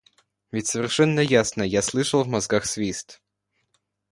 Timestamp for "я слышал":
1.61-2.23